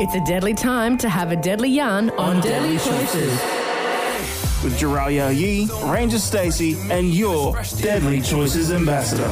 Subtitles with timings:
[0.00, 3.53] It's a deadly time to have a deadly yarn on Deadly Choices.
[4.64, 9.30] With Jeralia Yee, Ranger Stacey, and your Deadly Choices ambassador.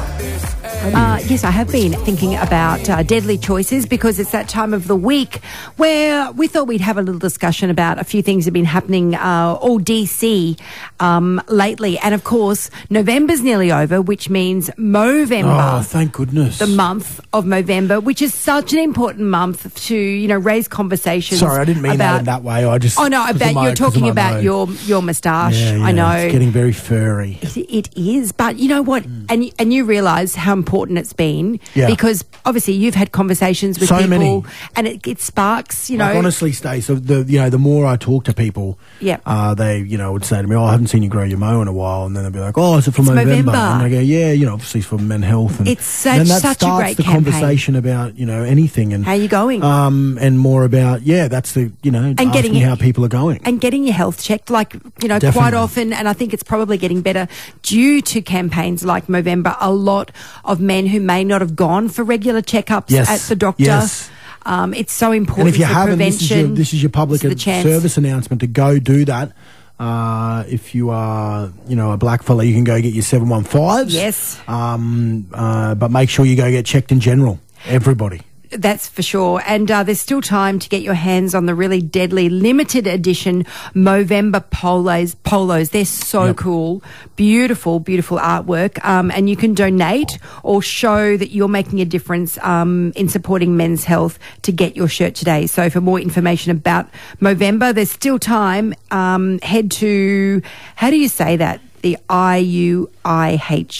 [0.95, 4.87] Uh, yes, I have been thinking about uh, deadly choices because it's that time of
[4.87, 5.37] the week
[5.77, 8.65] where we thought we'd have a little discussion about a few things that have been
[8.65, 10.59] happening uh, all DC
[10.99, 11.97] um, lately.
[11.99, 15.79] And of course, November's nearly over, which means Movember.
[15.79, 16.59] Oh, thank goodness.
[16.59, 21.39] the month of November, which is such an important month to you know raise conversations.
[21.39, 22.65] Sorry, I didn't mean about, that in that way.
[22.65, 22.99] I just.
[22.99, 24.43] Oh no, I 'cause of bet my- you're talking about nose.
[24.43, 25.55] your your moustache.
[25.59, 27.39] Yeah, yeah, I know It's getting very furry.
[27.41, 29.05] it, it is, but you know what?
[29.29, 31.87] And and you realise how important it's been Yeah.
[31.87, 34.43] because obviously you've had conversations with So people, many.
[34.75, 35.89] and it, it sparks.
[35.89, 38.77] You know, like, honestly, Stace, so the you know the more I talk to people,
[38.99, 39.17] Yeah.
[39.25, 41.37] uh, they you know would say to me, "Oh, I haven't seen you grow your
[41.39, 43.51] mo in a while," and then they'd be like, "Oh, is it for It's November?"
[43.51, 43.73] Movember.
[43.75, 46.27] And I go, "Yeah, you know, obviously it's for men health." And It's such- and
[46.29, 47.31] that such a great the campaign.
[47.31, 49.63] conversation about you know anything and How you going?
[49.63, 53.39] um, and more about yeah, that's the you know And getting how people are going.
[53.45, 55.57] and getting your health checked, like you know, quite Definitely.
[55.57, 57.27] often, and I think it's probably getting better
[57.61, 59.55] due to campaigns like Movember.
[59.59, 60.11] A lot
[60.45, 63.09] of men who may not have gone for regular checkups Yes.
[63.09, 63.63] at the doctor.
[63.63, 64.09] Yes.
[64.45, 66.37] Um, it's so and important if you for haven't, this prevention.
[66.37, 69.31] is, your, this is your public service announcement to go do that.
[69.79, 73.27] Uh, if you are, you know, a black fella, you can go get your seven
[73.29, 73.93] one fives.
[73.93, 74.39] Yes.
[74.47, 77.39] Um, uh, but make sure you go get checked in general.
[77.65, 78.21] Everybody.
[78.57, 79.41] That's for sure.
[79.45, 83.43] And uh, there's still time to get your hands on the really deadly limited edition
[83.73, 85.15] Movember polos.
[85.23, 85.69] Polos.
[85.69, 86.37] They're so Yep.
[86.37, 86.83] cool.
[87.15, 88.83] Beautiful, beautiful artwork.
[88.85, 93.57] Um, and you can donate or show that you're making a difference um, in supporting
[93.57, 95.47] men's health to get your shirt today.
[95.47, 96.87] So for more information about
[97.19, 98.73] Movember, there's still time.
[98.91, 100.41] Um, head to,
[100.75, 101.59] how do you say that?
[101.83, 102.87] The IUIH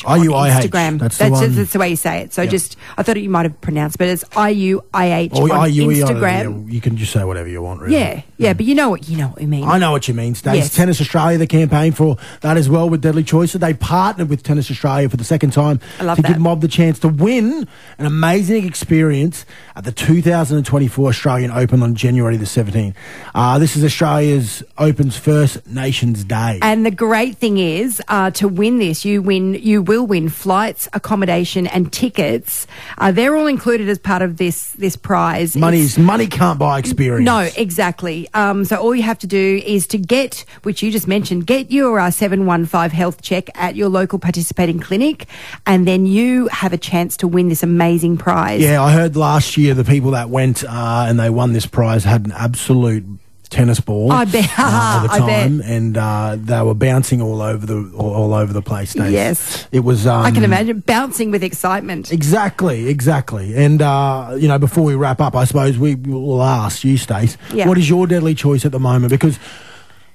[0.05, 0.99] on IUIH, Instagram.
[0.99, 1.55] that's the that's, one.
[1.55, 2.33] that's the way you say it.
[2.33, 2.51] So Yep.
[2.51, 6.19] just, I thought you might have pronounced, but it's IUIH Or on IUE, I don't
[6.19, 6.71] know, Instagram.
[6.73, 7.95] you can just say whatever you want, really.
[7.95, 9.63] Yeah, yeah, but you know what you know what I mean.
[9.63, 10.55] I know what you mean, Stace.
[10.55, 10.75] Yes.
[10.75, 13.61] Tennis Australia, the campaign for that as well with Deadly Choices.
[13.61, 16.27] They partnered with Tennis Australia for the second time I love to that.
[16.27, 17.65] give Mob the chance to win
[17.97, 19.45] an amazing experience
[19.77, 22.95] at the 2024 Australian Open on January the 17th.
[23.33, 26.59] Uh, this is Australia's Open's first Nations Day.
[26.61, 30.87] And the great thing is, uh, to win this, you win, you will win flights,
[30.93, 32.67] accommodation, and tickets.
[32.97, 35.55] Uh, they're all included as part of this this prize.
[35.55, 37.25] money, money can't buy experience.
[37.25, 38.27] No, exactly.
[38.33, 41.71] Um, so all you have to do is to get, which you just mentioned, get
[41.71, 45.27] your uh, 715 health check at your local participating clinic,
[45.65, 48.61] and then you have a chance to win this amazing prize.
[48.61, 52.03] Yeah, I heard last year the people that went uh, and they won this prize
[52.03, 53.05] had an absolute
[53.53, 54.11] tennis ball.
[54.11, 54.45] I bet.
[54.59, 55.43] uh, at the I bet.
[55.47, 58.93] time, and uh, they were bouncing all over the all, all over the place.
[58.93, 59.11] Dave.
[59.11, 59.67] Yes.
[59.71, 60.05] it was.
[60.07, 62.11] Um, I can imagine bouncing with excitement.
[62.11, 63.55] Exactly, exactly.
[63.55, 67.37] And, uh, you know, before we wrap up, I suppose we will ask you, Stace,
[67.53, 67.67] Yeah.
[67.67, 69.11] what is your deadly choice at the moment?
[69.11, 69.37] Because,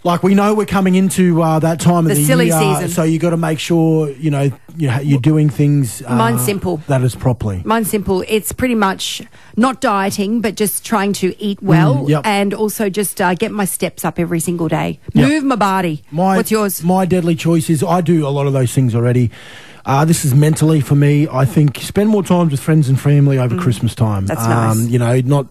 [0.05, 2.89] like, we know we're coming into uh, that time of The the, silly year, season.
[2.89, 6.03] so you got to make sure, you know, you're doing things.
[6.03, 6.77] Uh, Mine's simple.
[6.87, 7.63] That is properly.
[7.65, 8.25] Mine's simple.
[8.29, 9.23] It's pretty much
[9.57, 12.23] not dieting, but just trying to eat well Mm, yep.
[12.27, 15.01] and also just uh, get my steps up every single day.
[15.15, 15.29] Yep.
[15.29, 16.05] Move my body.
[16.11, 16.83] My, What's yours?
[16.85, 19.31] My deadly choice is I do a lot of those things already.
[19.85, 21.27] Uh, this is mentally for me.
[21.33, 24.25] I think spend more time with friends and family over Christmas time.
[24.25, 24.29] Mm.
[24.29, 24.89] That's um, nice.
[24.91, 25.51] You know, not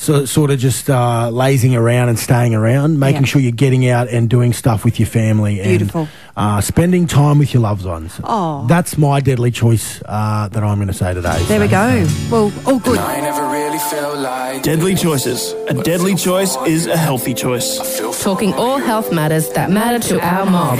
[0.00, 3.26] so, sort of just uh, lazing around and staying around, making Yeah.
[3.26, 5.60] sure you're getting out and doing stuff with your family.
[5.60, 6.02] Beautiful.
[6.02, 8.12] And, uh, spending time with your loved ones.
[8.22, 8.66] Aw.
[8.68, 11.42] That's my deadly choice uh, that I'm going to say today.
[11.48, 12.06] There we go.
[12.30, 12.98] Well, all good.
[12.98, 15.52] I never really felt like Deadly choices.
[15.68, 17.78] A deadly choice is a healthy choice.
[18.22, 20.78] Talking all health matters that matter to our mob.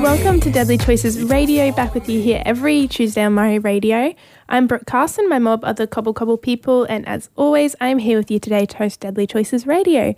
[0.00, 4.14] Welcome to Deadly Choices Radio, back with you here every Tuesday on Murri Radio.
[4.48, 8.16] I'm Brooke Carson, my mob are the Cobble Cobble people, and as always, I'm here
[8.16, 10.14] with you today to host Deadly Choices Radio.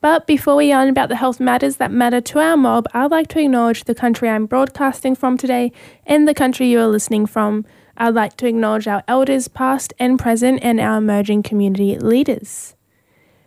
[0.00, 3.26] But before we yarn about the health matters that matter to our mob, I'd like
[3.30, 5.72] to acknowledge the country I'm broadcasting from today
[6.06, 7.66] and the country you are listening from.
[7.96, 12.76] I'd like to acknowledge our elders, past and present, and our emerging community leaders.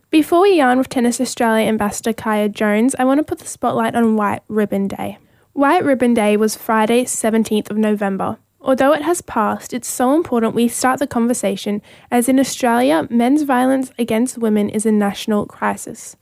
[0.10, 3.96] Before we yarn with Tennis Australia Ambassador Kaya Jones, I want to put the spotlight
[3.96, 5.18] on White Ribbon Day.
[5.58, 8.38] White Ribbon Day was Friday, 17th of November.
[8.62, 11.82] Although it has passed, it's so important we start the conversation,
[12.12, 16.16] as in Australia, men's violence against women is a national crisis.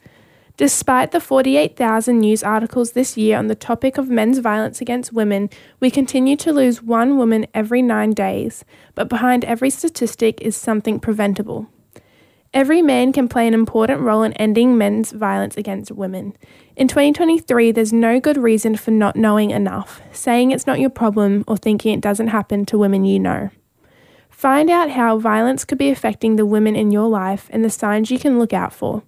[0.56, 5.50] Despite the 48,000 news articles this year on the topic of men's violence against women,
[5.82, 10.98] we continue to lose one woman every nine days, but behind every statistic is something
[10.98, 11.68] preventable.
[12.56, 16.38] Every man can play an important role in ending men's violence against women.
[16.78, 21.44] In 2023, there's no good reason for not knowing enough, saying it's not your problem,
[21.50, 23.50] or thinking it doesn't happen to women you know.
[24.30, 28.10] Find out how violence could be affecting the women in your life and the signs
[28.10, 29.04] you can look out for.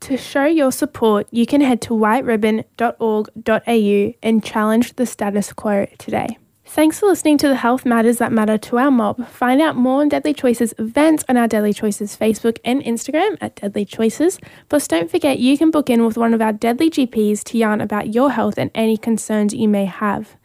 [0.00, 6.38] To show your support, you can head to whiteribbon.org.au and challenge the status quo today.
[6.68, 9.26] Thanks for listening to the health matters that matter to our mob.
[9.28, 13.54] Find out more on Deadly Choices events on our Deadly Choices Facebook and Instagram at
[13.54, 14.38] Deadly Choices.
[14.68, 17.80] Plus, don't forget you can book in with one of our Deadly GPs to yarn
[17.80, 20.36] about your health and any concerns you may have.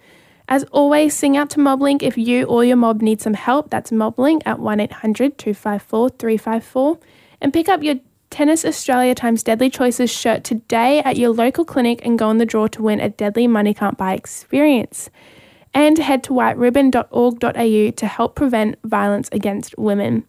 [0.47, 3.71] As always, sing out to MobLink if you or your mob need some help.
[3.71, 6.99] That's MobLink at 1 800 254 354.
[7.41, 7.95] And pick up your
[8.29, 12.45] Tennis Australia times Deadly Choices shirt today at your local clinic and go in the
[12.45, 15.09] draw to win a Deadly Money Can't Buy experience.
[15.73, 20.25] And head to whiteribbon.org.au to help prevent violence against women.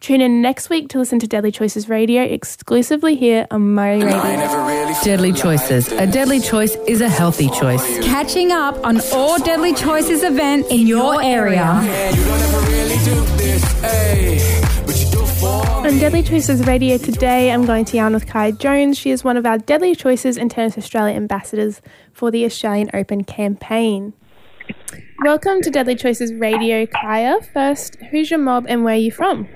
[0.00, 4.94] Tune in next week to listen to Deadly Choices Radio exclusively here on Murri Radio.
[5.02, 5.90] Deadly Choices.
[5.90, 7.98] A deadly choice is a healthy choice.
[8.04, 11.80] Catching up on all Deadly Choices events in your area.
[12.14, 14.86] You don't ever really do this, ayy.
[14.86, 18.50] But you do for On Deadly Choices Radio today, I'm going to yarn with Kai
[18.52, 18.98] Jones.
[18.98, 21.80] She is one of our Deadly Choices and Tennis Australia ambassadors
[22.12, 24.12] for the Australian Open campaign.
[25.24, 27.40] Welcome to Deadly Choices Radio, Kaya.
[27.52, 29.48] First, who's your mob and where are you from?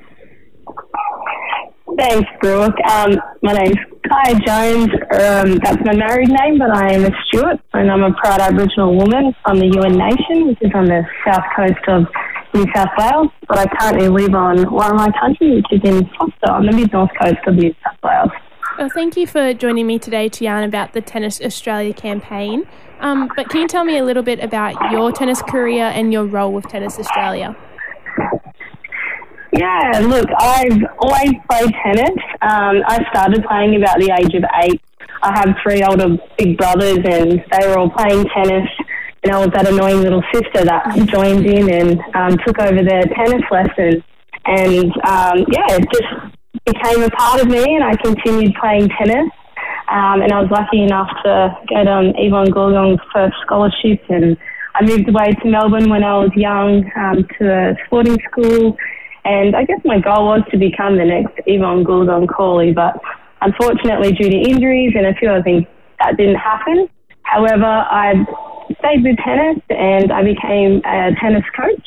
[1.98, 2.74] Thanks, Brooke.
[2.88, 3.76] Um, my name's
[4.08, 4.88] Kaya Jones.
[5.12, 8.96] Um, that's my married name, but I am a Stewart, and I'm a proud Aboriginal
[8.96, 12.06] woman from the Yuin Nation, which is on the south coast of
[12.54, 13.30] New South Wales.
[13.46, 17.10] But I currently live on Worimi Country, which is in Forster, on the mid north
[17.20, 18.30] coast of New South Wales.
[18.78, 22.66] Well, thank you for joining me today to yarn about the Tennis Australia campaign.
[23.00, 26.26] Um, but can you tell me a little bit about your tennis career and your
[26.26, 27.56] role with Tennis Australia?
[29.52, 32.16] Yeah, look, I've always played tennis.
[32.42, 34.80] Um, I started playing about the age of eight.
[35.22, 38.68] I have three older big brothers, and they were all playing tennis.
[39.22, 43.02] And I was that annoying little sister that joined in and um, took over their
[43.02, 44.02] tennis lessons.
[44.46, 49.30] And um, yeah, it just became a part of me, and I continued playing tennis.
[49.90, 54.36] Um, and I was lucky enough to get on Evonne Goolagong's first scholarship, and
[54.74, 58.76] I moved away to Melbourne when I was young um, to a sporting school.
[59.24, 62.94] And I guess my goal was to become the next Evonne Goolagong Cawley, but
[63.42, 65.66] unfortunately, due to injuries and a few other things,
[65.98, 66.88] that didn't happen.
[67.22, 68.14] However, I
[68.78, 71.86] stayed with tennis and I became a tennis coach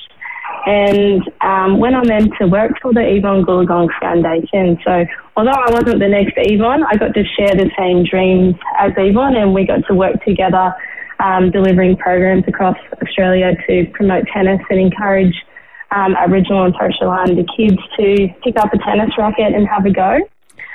[0.65, 4.77] and um, went on then to work for the Evonne Goolagong Foundation.
[4.83, 5.05] So
[5.35, 9.35] although I wasn't the next Evonne, I got to share the same dreams as Evonne
[9.35, 10.73] and we got to work together
[11.19, 15.35] um, delivering programs across Australia to promote tennis and encourage
[15.91, 19.91] um, Aboriginal and Strait Islander kids to pick up a tennis racket and have a
[19.91, 20.19] go.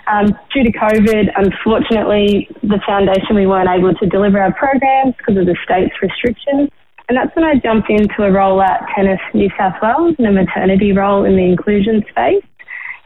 [0.06, 5.36] Um, due to COVID, unfortunately, the foundation we weren't able to deliver our programs because
[5.36, 6.70] of the state's restrictions.
[7.08, 10.32] And that's when I jumped into a role at Tennis New South Wales in a
[10.32, 12.44] maternity role in the inclusion space.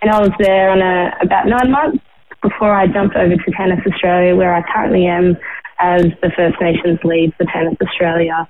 [0.02, 2.04] And I was there on a, about nine months
[2.42, 5.36] before I jumped over to Tennis Australia, where I currently am
[5.78, 8.48] as the First Nations lead for Tennis Australia.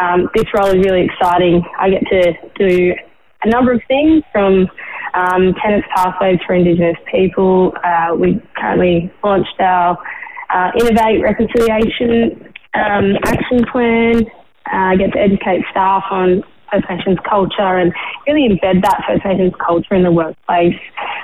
[0.00, 1.62] Um, this role is really exciting.
[1.78, 2.94] I get to do
[3.42, 4.68] a number of things from
[5.12, 7.74] um, tennis pathways for Indigenous people.
[7.84, 9.98] Uh, we currently launched our
[10.48, 14.24] uh, Innovate Reconciliation um, Action Plan.
[14.74, 16.42] Uh, I get to educate staff on
[16.72, 17.92] First Nations culture and
[18.26, 20.74] really embed that First Nations culture in the workplace.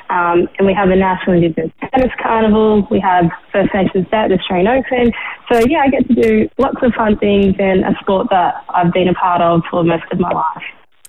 [0.08, 2.86] Um, and we have a National Indigenous Tennis Carnival.
[2.92, 5.12] We have First Nations Day at the Australian Open.
[5.50, 8.92] So yeah, I get to do lots of fun things and a sport that I've
[8.92, 10.62] been a part of for most of my life.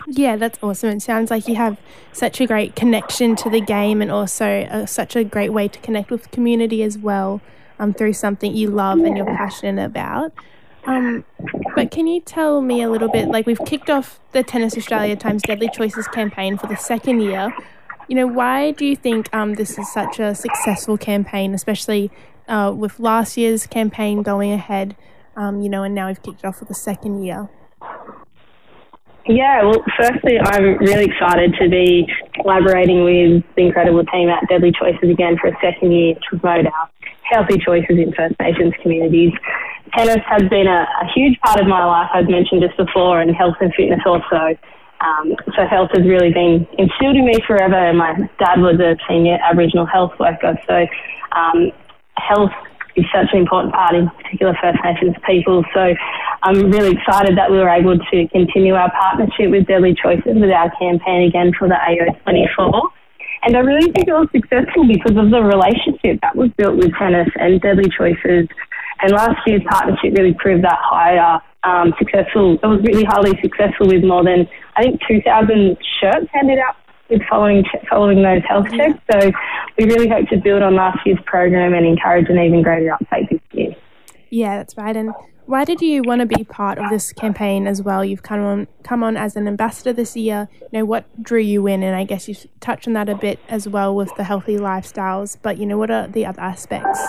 [0.08, 0.90] Yeah, that's awesome.
[0.98, 1.78] It sounds like you have
[2.12, 5.80] such a great connection to the game and also uh, such a great way to
[5.80, 7.40] connect with community as well
[7.78, 10.34] um, through something you love and you're passionate about.
[10.86, 11.24] Um,
[11.76, 13.28] but can you tell me a little bit?
[13.28, 17.54] Like, we've kicked off the Tennis Australia Times Deadly Choices campaign for the second year.
[18.08, 22.12] You know, why do you think um, this is such a successful campaign, especially
[22.48, 24.96] uh, with last year's campaign going ahead?
[25.36, 27.50] Um, you know, and now we've kicked it off for the second year.
[29.28, 32.08] Yeah, well, firstly, I'm really excited to be
[32.42, 36.66] collaborating with the incredible team at Deadly Choices again for a second year to promote
[36.66, 36.90] our
[37.22, 39.32] healthy choices in First Nations communities.
[39.96, 43.36] Tennis has been a, a huge part of my life, I've mentioned just before, and
[43.36, 44.58] health and fitness also.
[45.02, 48.96] Um, so health has really been instilled in me forever, and my dad was a
[49.10, 50.58] senior Aboriginal health worker.
[50.68, 50.86] So
[51.32, 51.72] um,
[52.18, 52.52] health
[52.96, 55.64] is such an important part, in particular First Nations people.
[55.74, 55.94] So
[56.44, 60.52] I'm really excited that we were able to continue our partnership with Deadly Choices with
[60.52, 62.92] our campaign again for the AO24.
[63.44, 66.94] And I really think it was successful because of the relationship that was built with
[66.94, 68.48] tennis and Deadly Choices.
[69.02, 72.56] And last year's partnership really proved that higher um, successful.
[72.62, 76.76] It was really highly successful with more than, I think, 2,000 shirts handed out
[77.10, 79.00] with following following those health checks.
[79.12, 79.32] So
[79.78, 83.30] we really hope to build on last year's program and encourage an even greater uptake
[83.30, 83.76] this year.
[84.30, 84.96] Yeah, that's right.
[84.96, 85.14] And
[85.46, 88.06] why did you want to be part of this campaign as well?
[88.06, 90.48] You've come on come on as an ambassador this year.
[90.62, 93.40] You know what drew you in, and I guess you touched on that a bit
[93.50, 95.38] as well with the healthy lifestyles.
[95.42, 97.02] But you know, what are the other aspects?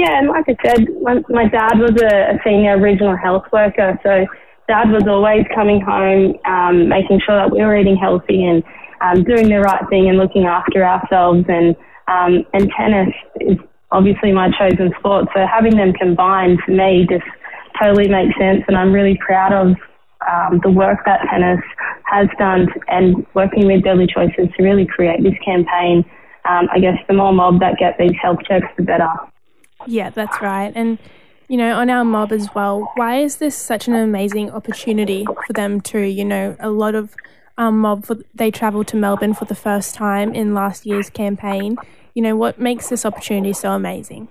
[0.00, 0.88] Yeah, and like I said,
[1.28, 4.24] my, dad was a, a senior regional health worker, so
[4.66, 8.64] dad was always coming home, um, making sure that we were eating healthy and
[9.02, 11.44] um, doing the right thing and looking after ourselves.
[11.48, 11.76] And
[12.08, 13.58] um, and tennis is
[13.92, 17.28] obviously my chosen sport, so having them combined for me just
[17.78, 18.64] totally makes sense.
[18.68, 19.76] And I'm really proud of
[20.24, 21.60] um, the work that tennis
[22.06, 26.08] has done and working with Deadly Choices to really create this campaign.
[26.48, 29.12] Um, I guess the more mob that get these health checks, the better.
[29.86, 30.72] Yeah, that's right.
[30.74, 30.98] And,
[31.48, 35.52] you know, on our mob as well, why is this such an amazing opportunity for
[35.52, 37.14] them to, you know, a lot of
[37.58, 41.76] um, mob, they travel to Melbourne for the first time in last year's campaign.
[42.14, 44.28] You know, what makes this opportunity so amazing?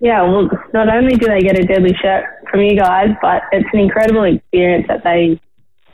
[0.00, 3.68] Yeah, well, not only do they get a deadly shirt from you guys, but it's
[3.72, 5.38] an incredible experience that they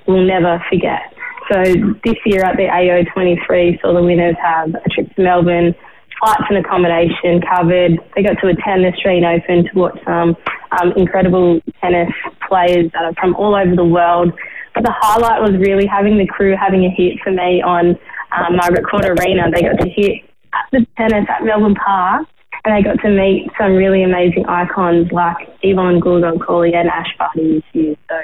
[0.06, 1.12] will never forget.
[1.50, 1.62] So
[2.04, 5.74] this year at the AO 23 saw the winners have a trip to Melbourne,
[6.18, 7.98] flights and accommodation covered.
[8.14, 10.36] They got to attend the Australian Open to watch some
[10.80, 12.12] um, incredible tennis
[12.48, 14.32] players are from all over the world.
[14.74, 17.96] But the highlight was really having the crew having a hit for me on
[18.32, 19.50] um, Margaret Court Arena.
[19.50, 22.26] They got to hit at the tennis at Melbourne Park
[22.66, 27.06] and I got to meet some really amazing icons like Evonne Goolagong Cawley and Ash
[27.16, 27.96] Barty this year.
[28.10, 28.16] So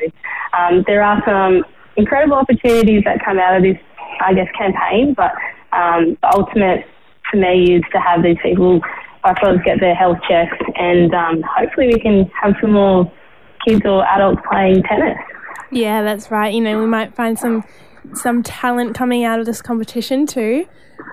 [0.59, 1.65] um, there are some
[1.97, 3.77] incredible opportunities that come out of this,
[4.21, 5.31] I guess, campaign, but
[5.73, 6.87] um, the ultimate
[7.33, 8.81] for me is to have these people,
[9.25, 13.11] our fellows get their health checks, and um, hopefully we can have some more
[13.67, 15.19] kids or adults playing tennis.
[15.73, 16.55] Yeah, that's right.
[16.55, 17.65] You know, we might find some
[18.15, 20.67] some talent coming out of this competition too.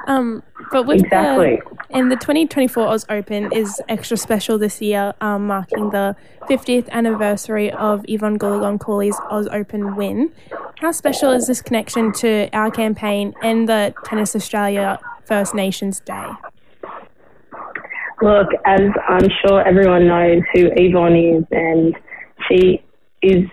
[0.07, 1.61] Um, but with exactly.
[1.65, 6.87] the and the 2024 Oz Open is extra special this year, um, marking the 50th
[6.89, 10.31] anniversary of Evonne Goolagong Cawley's Oz Open win.
[10.77, 14.99] How special is this connection to our campaign and the Tennis Australia
[15.29, 16.27] First Nations Day?
[18.19, 21.95] Look, as I'm sure everyone knows who Evonne is, and
[22.47, 22.83] she
[23.21, 23.45] is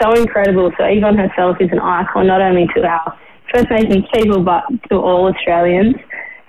[0.00, 0.70] so incredible.
[0.76, 3.18] So Evonne herself is an icon not only to our
[3.52, 5.94] First Nations people but to all Australians.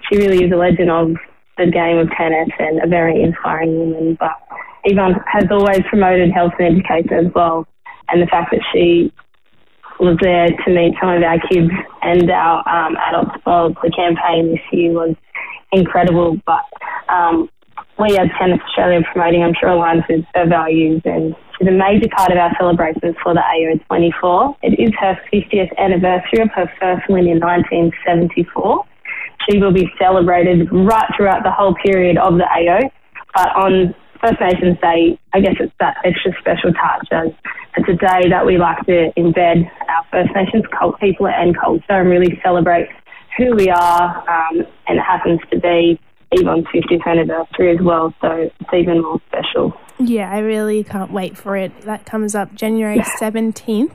[0.09, 1.15] She really is a legend of
[1.57, 4.17] the game of tennis and a very inspiring woman.
[4.19, 4.35] But
[4.83, 7.65] Evonne has always promoted health and education as well,
[8.09, 9.13] and the fact that she
[9.99, 14.51] was there to meet some of our kids and our um, adults of the campaign
[14.51, 15.15] this year was
[15.71, 16.37] incredible.
[16.45, 16.63] But
[17.09, 17.49] um,
[17.99, 22.07] we as Tennis Australia promoting, I'm sure, aligns with her values and she's a major
[22.15, 24.57] part of our celebrations for the AO 24.
[24.61, 28.85] It is her 50th anniversary of her first win in 1974.
[29.49, 32.89] She will be celebrated right throughout the whole period of the AO,
[33.33, 37.31] but on First Nations Day, I guess it's that extra special touch as
[37.77, 41.83] it's a day that we like to embed our First Nations cult people and culture
[41.89, 42.89] and really celebrate
[43.37, 45.99] who we are, um, and it happens to be
[46.31, 49.79] Evonne's 50th anniversary as well, so it's even more special.
[49.99, 51.81] Yeah, I really can't wait for it.
[51.81, 53.93] That comes up January 17th.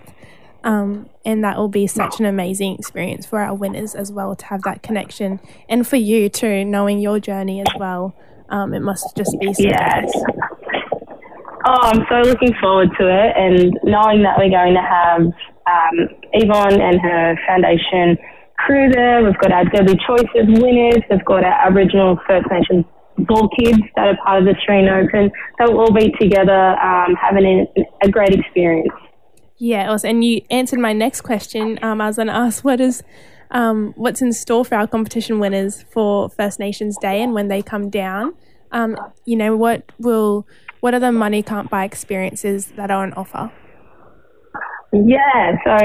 [0.64, 4.46] Um, and that will be such an amazing experience for our winners as well to
[4.46, 5.40] have that connection.
[5.68, 8.14] And for you too, knowing your journey as well.
[8.52, 10.12] Um, it must just be so Yes.
[11.64, 15.22] Oh, I'm so looking forward to it, and knowing that we're going to have
[15.66, 18.18] um, Evonne and her foundation
[18.58, 19.22] crew there.
[19.24, 21.02] We've got our Deadly Choices winners.
[21.10, 22.84] We've got our Aboriginal First Nations
[23.18, 25.30] ball kids that are part of the Australian Open.
[25.58, 28.92] They'll all be together, um, having a, a great experience.
[29.58, 30.10] Yeah, awesome.
[30.10, 31.78] And you answered my next question.
[31.82, 33.02] Um, I was going to ask what is
[33.50, 37.62] um, what's in store for our competition winners for First Nations Day and when they
[37.62, 38.34] come down.
[38.72, 40.46] Um, you know, what will
[40.80, 43.52] what are the money can't buy experiences that are on offer?
[44.92, 45.78] Yeah, so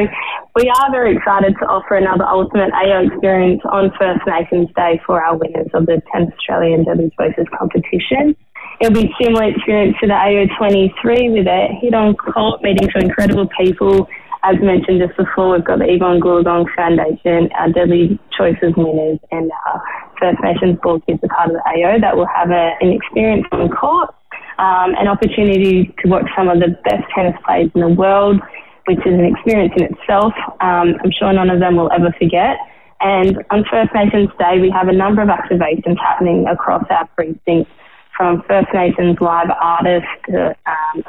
[0.56, 5.24] we are very excited to offer another Ultimate AO experience on First Nations Day for
[5.24, 8.36] our winners of the Tennis Australia Deadly Choices competition.
[8.82, 13.04] It'll be a similar experience to the AO23 with a hit on court, meeting some
[13.04, 14.10] incredible people.
[14.44, 19.52] As mentioned just before, we've got the Evonne Goolagong Foundation, our Deadly Choices winners, and
[19.66, 19.84] our
[20.20, 23.46] First Nations ball kids are part of the AO that will have a, an experience
[23.52, 24.14] on court,
[24.60, 28.40] um, an opportunity to watch some of the best tennis players in the world,
[28.86, 30.34] which is an experience in itself.
[30.62, 32.58] Um, I'm sure none of them will ever forget.
[33.00, 37.70] And on First Nations Day, we have a number of activations happening across our precinct
[38.16, 41.04] from First Nations live artists to um,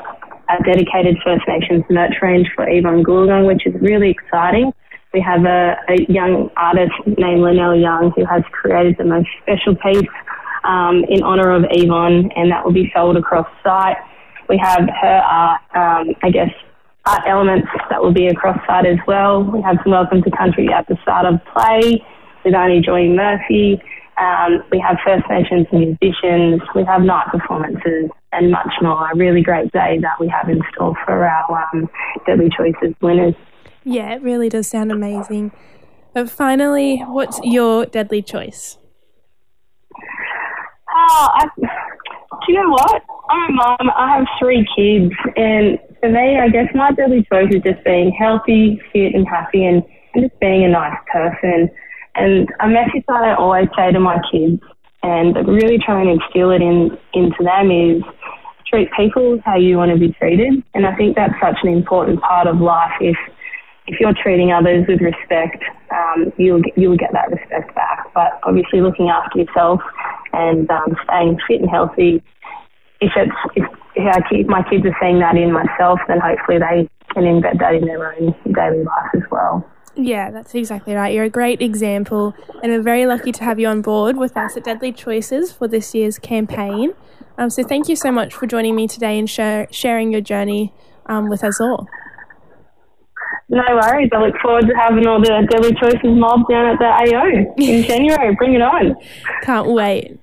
[0.48, 4.72] a dedicated First Nations merch range for Evonne Goolagong, which is really exciting.
[5.12, 9.74] We have a, a young artist named Linnell Young who has created the most special
[9.76, 10.08] piece
[10.64, 13.96] um, in honour of Evonne, and that will be sold across site.
[14.48, 16.50] We have her art, um, I guess,
[17.06, 19.42] art elements that will be across site as well.
[19.42, 22.04] We have some Welcome to Country at the start of play
[22.44, 23.80] with only Joy Murphy.
[24.18, 26.60] Um, we have First Nations musicians.
[26.74, 29.10] We have night performances and much more.
[29.10, 31.88] A really great day that we have in store for our um,
[32.26, 33.34] Deadly Choices winners.
[33.84, 35.52] Yeah, it really does sound amazing.
[36.12, 38.78] But finally, what's your deadly choice?
[40.90, 41.66] Oh, I, do
[42.48, 43.02] you know what?
[43.30, 43.90] I'm a mum.
[43.94, 48.10] I have three kids, and for me, I guess my deadly choice is just being
[48.10, 49.82] healthy, fit, and happy, and,
[50.14, 51.70] and just being a nice person.
[52.14, 54.60] And a message that I always say to my kids,
[55.02, 58.02] and really try and instill it in into them is
[58.68, 60.62] treat people how you want to be treated.
[60.74, 62.92] And I think that's such an important part of life.
[63.00, 63.16] If
[63.86, 68.12] if you're treating others with respect, um, you'll you'll get that respect back.
[68.14, 69.80] But obviously, looking after yourself
[70.32, 72.22] and um, staying fit and healthy.
[73.00, 77.24] If it's if, if my kids are seeing that in myself, then hopefully they can
[77.24, 79.66] embed that in their own daily life as well.
[79.94, 81.12] Yeah, that's exactly right.
[81.12, 84.56] You're a great example, and we're very lucky to have you on board with us
[84.56, 86.94] at Deadly Choices for this year's campaign.
[87.38, 90.74] Um, so, thank you so much for joining me today and share, sharing your journey
[91.06, 91.88] um, with us all.
[93.48, 94.10] No worries.
[94.12, 97.82] I look forward to having all the Deadly Choices mob down at the AO in
[97.86, 98.34] January.
[98.34, 98.94] Bring it on.
[99.42, 100.18] Can't wait.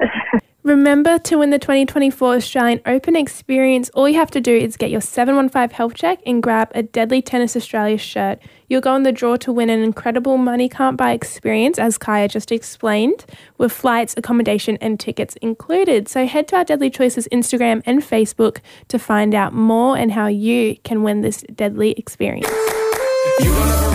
[0.68, 4.90] Remember to win the 2024 Australian Open experience, all you have to do is get
[4.90, 8.38] your 715 health check and grab a Deadly Tennis Australia shirt.
[8.68, 12.28] You'll go in the draw to win an incredible money can't buy experience, as Kaya
[12.28, 13.24] just explained,
[13.56, 16.06] with flights, accommodation, and tickets included.
[16.06, 18.58] So head to our Deadly Choices Instagram and Facebook
[18.88, 22.46] to find out more and how you can win this deadly experience.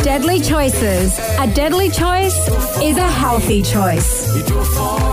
[0.04, 1.20] Deadly choices.
[1.38, 2.36] A deadly choice
[2.82, 5.13] is a healthy choice.